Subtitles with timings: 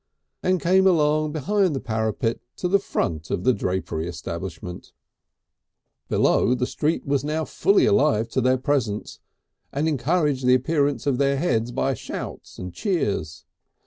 [0.41, 4.93] and came along behind the parapet to the front of the drapery establishment.
[6.09, 9.19] Below, the street was now fully alive to their presence,
[9.71, 13.45] and encouraged the appearance of their heads by shouts and cheers.